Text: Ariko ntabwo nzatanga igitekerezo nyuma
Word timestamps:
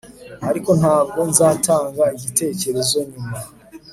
Ariko 0.49 0.69
ntabwo 0.79 1.19
nzatanga 1.29 2.03
igitekerezo 2.17 2.97
nyuma 3.11 3.37